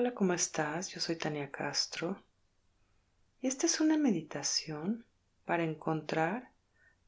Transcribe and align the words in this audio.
Hola, 0.00 0.14
¿cómo 0.14 0.32
estás? 0.32 0.90
Yo 0.90 1.00
soy 1.00 1.16
Tania 1.16 1.50
Castro 1.50 2.24
y 3.40 3.48
esta 3.48 3.66
es 3.66 3.80
una 3.80 3.98
meditación 3.98 5.04
para 5.44 5.64
encontrar 5.64 6.52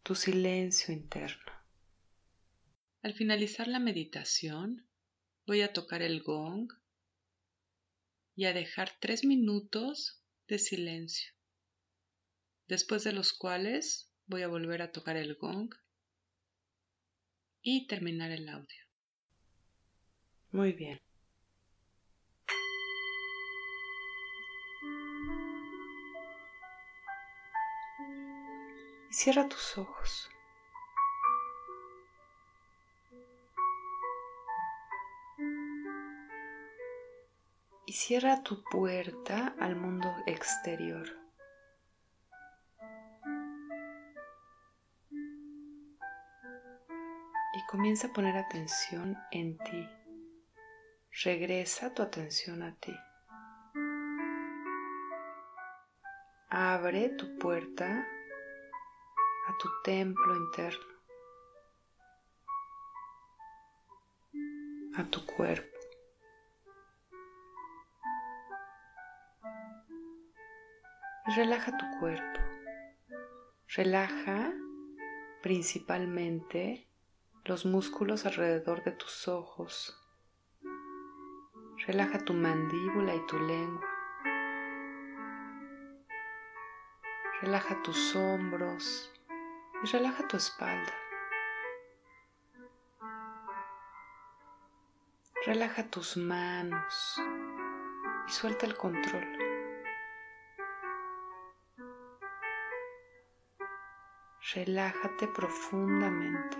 tu 0.03 0.17
silencio 0.17 0.93
interno. 0.93 1.53
Al 3.03 3.15
finalizar 3.15 3.69
la 3.69 3.79
meditación, 3.79 4.89
voy 5.47 5.63
a 5.63 5.73
tocar 5.73 6.03
el 6.03 6.21
gong 6.25 6.69
y 8.35 8.47
a 8.47 8.53
dejar 8.53 8.91
tres 8.99 9.25
minutos 9.25 10.25
de 10.49 10.59
silencio, 10.59 11.33
después 12.67 13.05
de 13.05 13.13
los 13.13 13.33
cuales 13.33 14.11
voy 14.27 14.43
a 14.43 14.49
volver 14.49 14.83
a 14.83 14.91
tocar 14.91 15.17
el 15.17 15.37
gong 15.37 15.73
y 17.63 17.87
terminar 17.87 18.33
el 18.33 18.49
audio. 18.49 18.83
Muy 20.51 20.73
bien. 20.73 21.01
Y 29.11 29.13
cierra 29.13 29.49
tus 29.49 29.77
ojos. 29.77 30.31
Y 37.87 37.93
cierra 37.93 38.45
tu 38.45 38.63
puerta 38.63 39.57
al 39.59 39.75
mundo 39.75 40.15
exterior. 40.27 41.09
Y 47.53 47.67
comienza 47.69 48.07
a 48.07 48.13
poner 48.13 48.37
atención 48.37 49.19
en 49.33 49.59
ti. 49.59 49.89
Regresa 51.25 51.93
tu 51.95 52.03
atención 52.03 52.63
a 52.63 52.77
ti. 52.77 52.95
Abre 56.49 57.09
tu 57.09 57.37
puerta 57.39 58.07
tu 59.61 59.69
templo 59.85 60.37
interno, 60.37 60.87
a 64.97 65.05
tu 65.05 65.27
cuerpo. 65.27 65.79
Y 71.27 71.33
relaja 71.33 71.77
tu 71.77 71.85
cuerpo. 72.01 72.41
Relaja 73.69 74.51
principalmente 75.43 76.89
los 77.45 77.67
músculos 77.67 78.25
alrededor 78.25 78.83
de 78.83 78.93
tus 78.93 79.29
ojos. 79.29 79.95
Relaja 81.87 82.19
tu 82.25 82.33
mandíbula 82.33 83.15
y 83.15 83.27
tu 83.27 83.39
lengua. 83.39 83.87
Relaja 87.43 87.83
tus 87.83 88.17
hombros 88.17 89.11
y 89.83 89.87
relaja 89.87 90.27
tu 90.29 90.37
espalda. 90.37 90.93
Relaja 95.47 95.89
tus 95.89 96.17
manos 96.17 97.21
y 98.29 98.31
suelta 98.31 98.67
el 98.67 98.77
control. 98.77 99.27
Relájate 104.55 105.29
profundamente. 105.29 106.57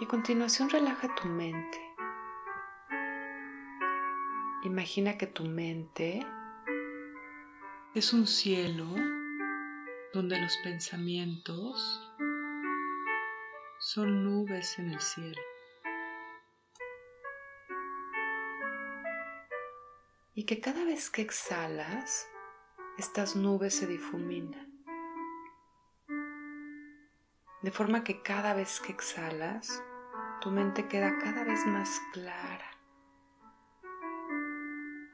Y 0.00 0.04
a 0.04 0.08
continuación 0.08 0.70
relaja 0.70 1.14
tu 1.14 1.28
mente. 1.28 1.78
Imagina 4.64 5.18
que 5.18 5.26
tu 5.26 5.44
mente 5.44 6.26
es 7.94 8.12
un 8.12 8.26
cielo 8.26 8.84
donde 10.12 10.38
los 10.40 10.56
pensamientos 10.58 12.12
son 13.78 14.24
nubes 14.24 14.78
en 14.78 14.90
el 14.90 15.00
cielo. 15.00 15.40
Y 20.34 20.44
que 20.44 20.60
cada 20.60 20.84
vez 20.84 21.10
que 21.10 21.22
exhalas, 21.22 22.28
estas 22.98 23.34
nubes 23.34 23.74
se 23.74 23.86
difuminan. 23.86 24.68
De 27.62 27.70
forma 27.72 28.04
que 28.04 28.22
cada 28.22 28.54
vez 28.54 28.80
que 28.80 28.92
exhalas, 28.92 29.82
tu 30.40 30.50
mente 30.50 30.86
queda 30.86 31.18
cada 31.18 31.42
vez 31.42 31.66
más 31.66 32.00
clara 32.12 32.77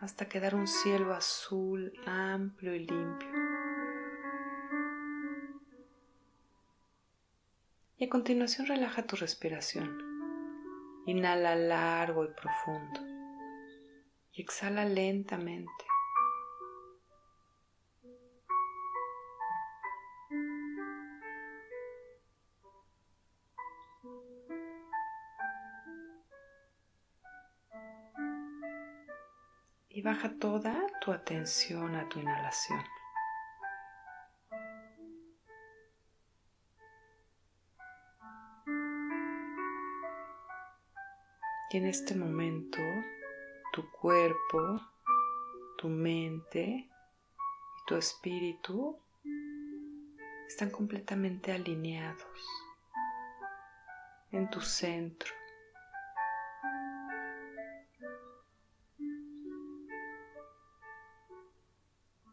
hasta 0.04 0.28
quedar 0.28 0.54
un 0.54 0.66
cielo 0.66 1.14
azul, 1.14 1.90
amplio 2.04 2.74
y 2.74 2.80
limpio. 2.80 3.28
Y 7.96 8.04
a 8.04 8.10
continuación 8.10 8.66
relaja 8.66 9.06
tu 9.06 9.16
respiración. 9.16 9.98
Inhala 11.06 11.56
largo 11.56 12.24
y 12.24 12.28
profundo. 12.34 13.00
Y 14.34 14.42
exhala 14.42 14.84
lentamente. 14.84 15.84
Toda 30.30 30.74
tu 31.00 31.12
atención 31.12 31.94
a 31.94 32.08
tu 32.08 32.20
inhalación. 32.20 32.80
Y 41.70 41.76
en 41.76 41.86
este 41.86 42.14
momento 42.14 42.78
tu 43.72 43.90
cuerpo, 43.90 44.80
tu 45.76 45.88
mente 45.88 46.62
y 46.62 47.84
tu 47.86 47.96
espíritu 47.96 48.98
están 50.46 50.70
completamente 50.70 51.50
alineados 51.50 52.46
en 54.30 54.48
tu 54.50 54.60
centro. 54.60 55.43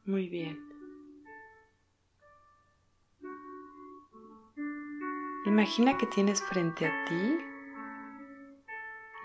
Muy 0.05 0.29
bien. 0.29 0.59
Imagina 5.45 5.97
que 5.97 6.07
tienes 6.07 6.41
frente 6.41 6.87
a 6.87 7.05
ti 7.05 7.37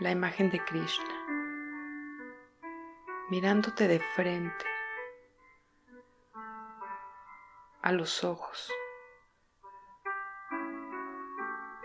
la 0.01 0.11
imagen 0.11 0.51
de 0.51 0.63
Krishna, 0.65 1.27
mirándote 3.31 3.89
de 3.89 4.01
frente 4.01 4.65
a 7.81 7.93
los 7.93 8.23
ojos. 8.23 8.71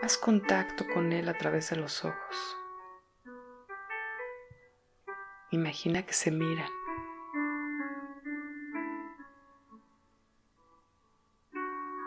Haz 0.02 0.18
contacto 0.18 0.84
con 0.92 1.12
Él 1.12 1.28
a 1.28 1.38
través 1.38 1.70
de 1.70 1.76
los 1.76 2.04
ojos. 2.04 2.58
Imagina 5.50 6.04
que 6.04 6.12
se 6.12 6.30
miran. 6.30 6.81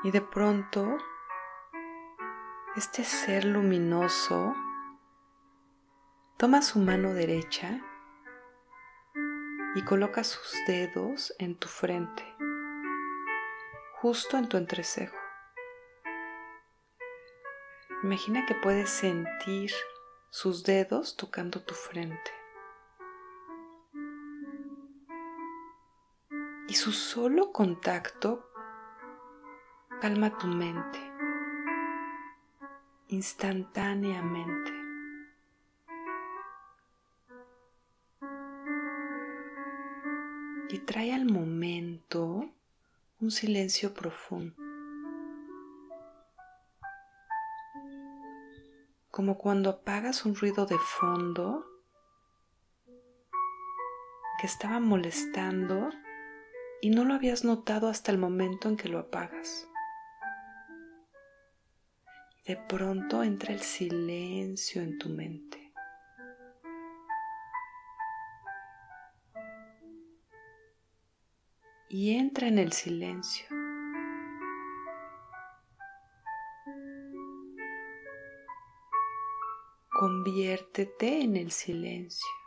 Y 0.06 0.12
de 0.12 0.22
pronto, 0.22 1.00
este 2.76 3.04
ser 3.04 3.44
luminoso 3.44 4.54
toma 6.38 6.62
su 6.62 6.78
mano 6.78 7.16
derecha 7.16 7.82
y 9.74 9.84
coloca 9.84 10.24
sus 10.24 10.54
dedos 10.68 11.34
en 11.40 11.56
tu 11.58 11.68
frente, 11.68 12.24
justo 13.96 14.38
en 14.38 14.48
tu 14.48 14.58
entrecejo. 14.58 15.18
Imagina 18.04 18.46
que 18.46 18.54
puedes 18.54 18.92
sentir 18.92 19.72
sus 20.30 20.64
dedos 20.64 21.18
tocando 21.18 21.64
tu 21.64 21.74
frente. 21.74 22.32
Y 26.68 26.76
su 26.76 26.92
solo 26.92 27.52
contacto 27.52 28.52
Calma 30.02 30.38
tu 30.38 30.48
mente 30.48 31.00
instantáneamente. 33.08 34.72
Y 40.70 40.80
trae 40.80 41.14
al 41.14 41.26
momento 41.26 42.50
un 43.20 43.32
silencio 43.32 43.94
profundo. 43.94 44.66
como 49.16 49.38
cuando 49.38 49.70
apagas 49.70 50.26
un 50.26 50.36
ruido 50.36 50.66
de 50.66 50.78
fondo 50.78 51.66
que 54.42 54.46
estaba 54.46 54.82
molestando 54.82 55.90
y 56.82 56.90
no 56.90 57.06
lo 57.06 57.14
habías 57.14 57.46
notado 57.46 57.88
hasta 57.88 58.12
el 58.12 58.18
momento 58.18 58.68
en 58.68 58.76
que 58.76 58.90
lo 58.90 59.00
apagas. 59.00 59.70
De 62.46 62.56
pronto 62.56 63.24
entra 63.24 63.56
el 63.56 63.60
silencio 63.60 64.84
en 64.84 65.00
tu 65.00 65.10
mente. 65.10 65.74
Y 71.90 72.16
entra 72.16 72.48
en 72.48 72.60
el 72.60 72.72
silencio. 72.72 73.48
Conviértete 79.90 81.22
en 81.22 81.38
el 81.38 81.50
silencio. 81.50 82.45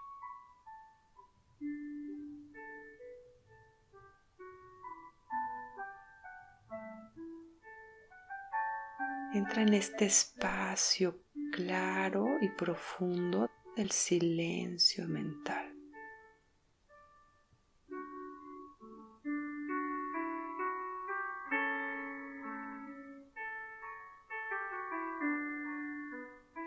Entra 9.34 9.60
en 9.60 9.74
este 9.74 10.06
espacio 10.06 11.20
claro 11.52 12.38
y 12.40 12.48
profundo 12.48 13.50
del 13.76 13.90
silencio 13.90 15.06
mental. 15.06 15.74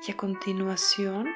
Y 0.08 0.12
a 0.12 0.18
continuación, 0.18 1.28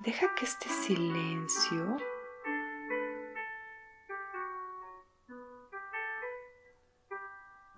deja 0.00 0.34
que 0.34 0.44
este 0.46 0.68
silencio 0.68 1.96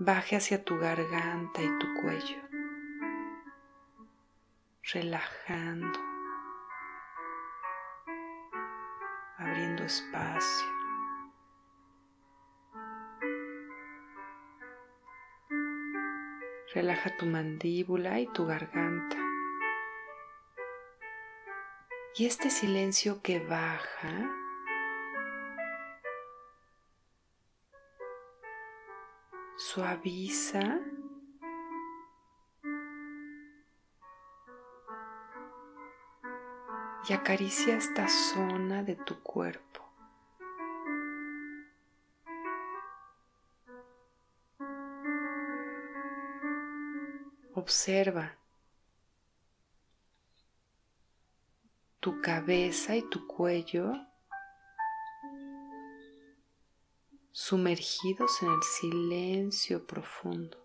baje 0.07 0.37
hacia 0.37 0.63
tu 0.63 0.79
garganta 0.79 1.61
y 1.61 1.79
tu 1.81 1.95
cuello, 2.01 2.37
relajando, 4.93 5.99
abriendo 9.37 9.83
espacio. 9.83 10.69
Relaja 16.73 17.17
tu 17.17 17.27
mandíbula 17.27 18.21
y 18.21 18.29
tu 18.29 18.47
garganta. 18.47 19.17
Y 22.15 22.27
este 22.27 22.51
silencio 22.51 23.23
que 23.23 23.41
baja 23.41 24.46
suaviza 29.77 30.81
y 37.07 37.13
acaricia 37.13 37.77
esta 37.77 38.09
zona 38.09 38.83
de 38.83 38.97
tu 38.97 39.23
cuerpo. 39.23 39.83
Observa 47.53 48.35
tu 52.01 52.23
cabeza 52.23 52.97
y 52.97 53.03
tu 53.03 53.27
cuello 53.27 53.93
sumergidos 57.37 58.43
en 58.43 58.49
el 58.49 58.63
silencio 58.63 59.87
profundo. 59.87 60.57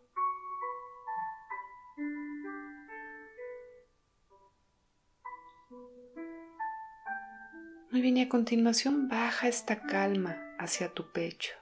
Muy 7.92 8.00
bien, 8.00 8.16
y 8.16 8.22
a 8.22 8.30
continuación 8.30 9.10
baja 9.10 9.50
esta 9.50 9.82
calma 9.82 10.38
hacia 10.60 10.94
tu 10.94 11.12
pecho. 11.12 11.54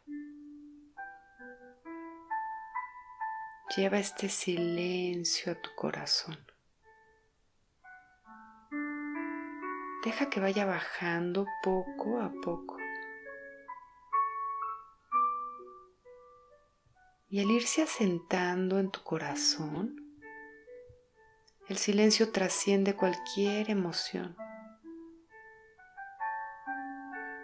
Lleva 3.76 3.98
este 3.98 4.30
silencio 4.30 5.54
a 5.54 5.56
tu 5.56 5.72
corazón. 5.76 6.38
Deja 10.06 10.30
que 10.30 10.40
vaya 10.40 10.68
bajando 10.68 11.48
poco 11.64 12.22
a 12.22 12.32
poco. 12.44 12.79
Y 17.30 17.40
al 17.40 17.52
irse 17.52 17.84
asentando 17.84 18.80
en 18.80 18.90
tu 18.90 19.04
corazón, 19.04 19.96
el 21.68 21.78
silencio 21.78 22.32
trasciende 22.32 22.96
cualquier 22.96 23.70
emoción, 23.70 24.36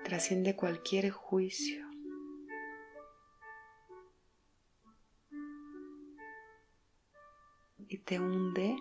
trasciende 0.03 0.55
cualquier 0.55 1.11
juicio. 1.11 1.85
Y 7.87 7.99
te 7.99 8.19
hunde 8.19 8.75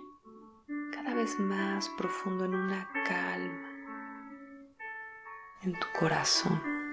cada 0.95 1.13
vez 1.13 1.39
más 1.39 1.91
profundo 1.99 2.47
en 2.47 2.55
una 2.55 2.91
calma 3.07 3.75
en 5.65 5.73
tu 5.73 5.87
corazón. 5.99 6.84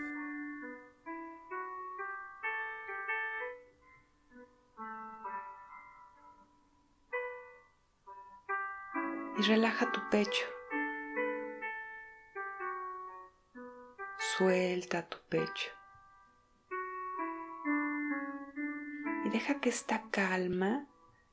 Y 9.41 9.43
relaja 9.43 9.91
tu 9.91 9.99
pecho. 10.11 10.45
Suelta 14.37 15.09
tu 15.09 15.17
pecho. 15.29 15.71
Y 19.25 19.29
deja 19.29 19.59
que 19.59 19.69
esta 19.69 20.03
calma 20.11 20.85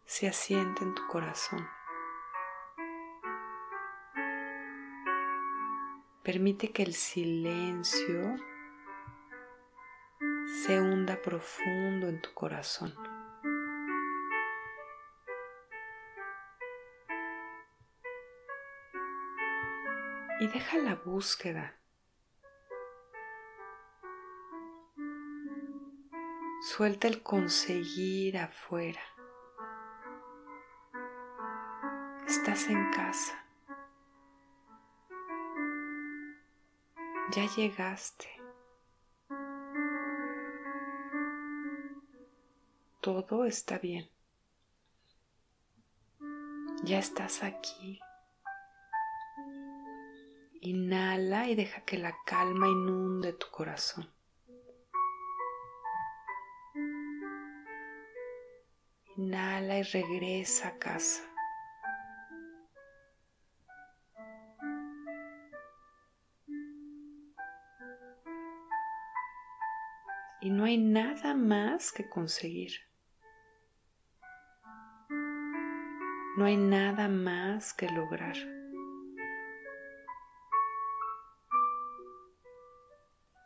se 0.07 0.27
asiente 0.27 0.85
en 0.85 0.95
tu 0.95 1.07
corazón. 1.07 1.69
Permite 6.23 6.73
que 6.73 6.85
el 6.85 6.95
silencio 6.95 8.37
se 10.65 10.81
hunda 10.81 11.21
profundo 11.21 12.09
en 12.09 12.23
tu 12.23 12.33
corazón. 12.33 12.95
Y 20.40 20.47
deja 20.47 20.78
la 20.78 20.95
búsqueda. 20.95 21.75
Suelta 26.62 27.09
el 27.09 27.23
conseguir 27.23 28.38
afuera. 28.38 29.00
Estás 32.26 32.68
en 32.68 32.90
casa. 32.90 33.45
Ya 37.33 37.47
llegaste. 37.57 38.28
Todo 43.00 43.45
está 43.45 43.78
bien. 43.78 44.09
Ya 46.85 46.99
estás 46.99 47.42
aquí. 47.42 48.00
Inhala 50.61 51.49
y 51.49 51.55
deja 51.55 51.85
que 51.85 51.99
la 51.99 52.17
calma 52.27 52.67
inunde 52.67 53.33
tu 53.33 53.47
corazón. 53.49 54.12
Inhala 59.17 59.79
y 59.79 59.83
regresa 59.85 60.69
a 60.69 60.79
casa. 60.79 61.23
Y 70.41 70.50
no 70.50 70.65
hay 70.65 70.79
nada 70.79 71.35
más 71.35 71.93
que 71.93 72.09
conseguir. 72.09 72.73
No 76.37 76.45
hay 76.45 76.57
nada 76.57 77.09
más 77.09 77.73
que 77.75 77.88
lograr. 77.91 78.58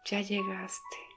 Ya 0.04 0.21
llegaste. 0.21 1.12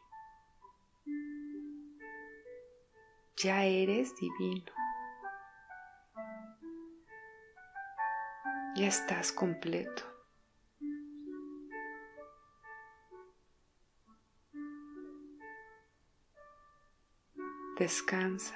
ya 3.38 3.64
eres 3.66 4.16
divino. 4.16 4.72
Ya 8.76 8.88
estás 8.88 9.32
completo. 9.32 10.04
Descansa. 17.78 18.56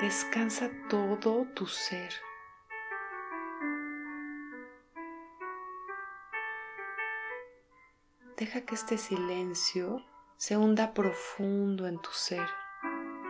Descansa 0.00 0.70
todo 0.88 1.46
tu 1.54 1.66
ser. 1.66 2.12
Deja 8.38 8.60
que 8.60 8.76
este 8.76 8.98
silencio 8.98 10.00
se 10.36 10.56
hunda 10.56 10.94
profundo 10.94 11.88
en 11.88 12.00
tu 12.00 12.10
ser. 12.12 12.48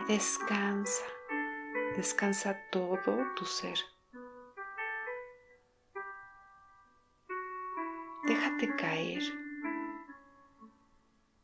Descansa, 0.07 1.03
descansa 1.95 2.55
todo 2.71 3.25
tu 3.35 3.43
ser. 3.43 3.79
Déjate 8.27 8.75
caer. 8.75 9.23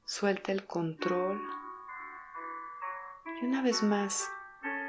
Suelta 0.03 0.51
el 0.51 0.67
control. 0.67 1.41
Y 3.41 3.45
una 3.47 3.63
vez 3.63 3.81
más, 3.81 4.29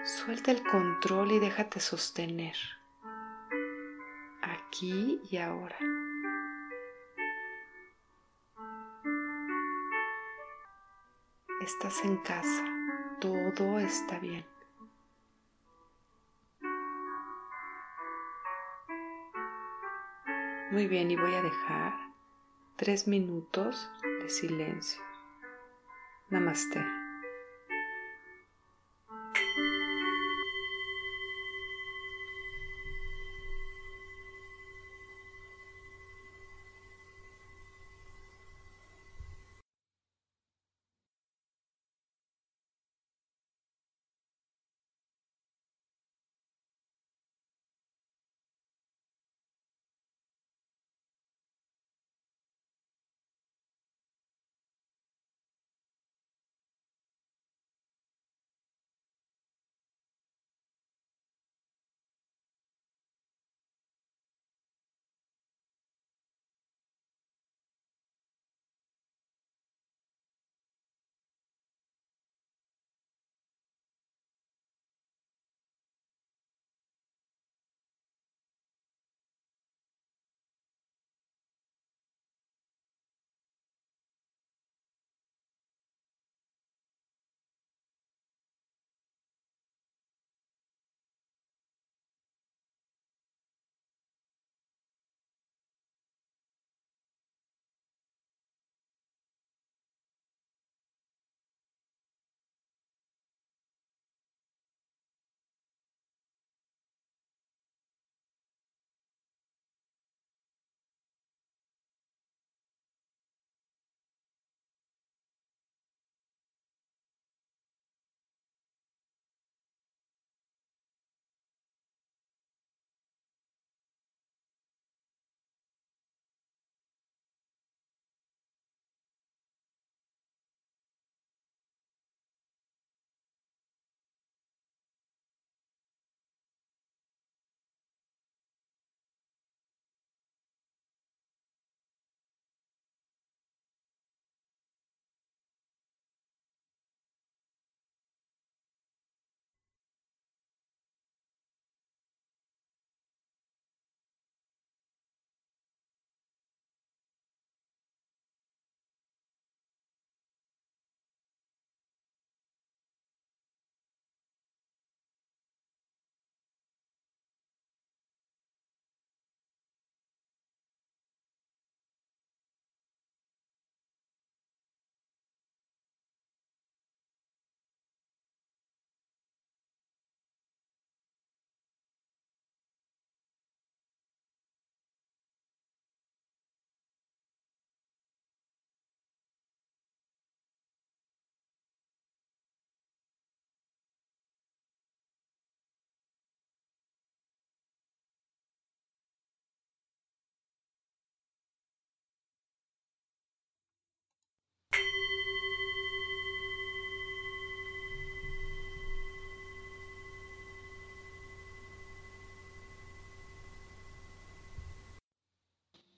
suelta 0.04 0.50
el 0.50 0.62
control 0.62 1.32
y 1.32 1.38
déjate 1.38 1.80
sostener. 1.80 2.56
Aquí 4.42 5.18
y 5.30 5.38
ahora. 5.38 5.78
Estás 11.66 12.04
en 12.04 12.16
casa, 12.18 12.64
todo 13.20 13.80
está 13.80 14.20
bien. 14.20 14.46
Muy 20.70 20.86
bien, 20.86 21.10
y 21.10 21.16
voy 21.16 21.34
a 21.34 21.42
dejar 21.42 21.92
tres 22.76 23.08
minutos 23.08 23.90
de 24.02 24.28
silencio. 24.28 25.02
Namaste. 26.30 26.95